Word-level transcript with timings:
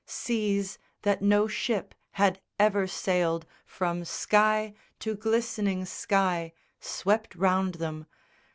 Seas 0.07 0.79
that 1.03 1.21
no 1.21 1.47
ship 1.47 1.93
had 2.13 2.41
ever 2.57 2.87
sailed, 2.87 3.45
from 3.67 4.03
sky 4.03 4.73
To 5.01 5.13
glistening 5.13 5.85
sky, 5.85 6.53
swept 6.79 7.35
round 7.35 7.75
them. 7.75 8.07